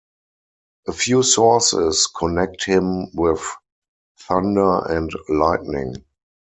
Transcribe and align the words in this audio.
A 0.87 0.93
few 0.93 1.21
sources 1.21 2.07
connect 2.07 2.65
him 2.65 3.13
with 3.13 3.39
thunder 4.17 4.79
and 4.91 5.11
lightning. 5.29 6.03